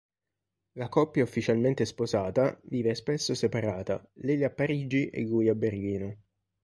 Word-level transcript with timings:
La 0.79 0.89
coppia 0.89 1.21
ufficialmente 1.23 1.85
sposata, 1.85 2.59
vive 2.63 2.95
spesso 2.95 3.35
separata: 3.35 4.03
lei 4.13 4.43
a 4.43 4.49
Parigi 4.49 5.09
e 5.11 5.21
lui 5.27 5.47
a 5.47 5.53
Berlino. 5.53 6.17